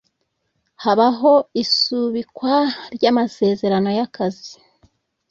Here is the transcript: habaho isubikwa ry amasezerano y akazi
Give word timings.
habaho 0.83 1.33
isubikwa 1.63 2.53
ry 2.95 3.03
amasezerano 3.11 3.89
y 3.97 4.01
akazi 4.05 4.53